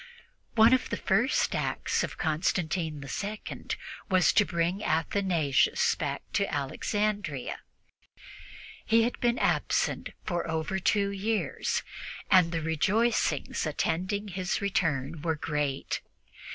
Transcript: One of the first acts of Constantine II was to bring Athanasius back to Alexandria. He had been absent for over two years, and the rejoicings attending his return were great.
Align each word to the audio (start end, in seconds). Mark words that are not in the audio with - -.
One 0.55 0.73
of 0.73 0.89
the 0.89 0.97
first 0.97 1.53
acts 1.53 2.03
of 2.03 2.17
Constantine 2.17 3.03
II 3.07 3.65
was 4.09 4.33
to 4.33 4.43
bring 4.45 4.83
Athanasius 4.83 5.93
back 5.93 6.23
to 6.33 6.51
Alexandria. 6.51 7.59
He 8.83 9.03
had 9.03 9.19
been 9.19 9.37
absent 9.37 10.09
for 10.23 10.49
over 10.49 10.79
two 10.79 11.11
years, 11.11 11.83
and 12.31 12.51
the 12.51 12.63
rejoicings 12.63 13.67
attending 13.67 14.29
his 14.29 14.59
return 14.59 15.21
were 15.21 15.35
great. 15.35 16.01